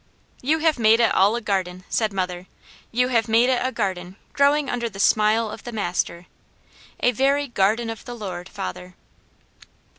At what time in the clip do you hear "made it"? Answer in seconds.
0.79-1.13, 3.27-3.61